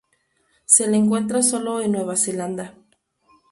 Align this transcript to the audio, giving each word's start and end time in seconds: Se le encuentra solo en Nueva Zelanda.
Se 0.65 0.87
le 0.87 0.97
encuentra 0.97 1.43
solo 1.43 1.79
en 1.79 1.91
Nueva 1.91 2.15
Zelanda. 2.15 2.73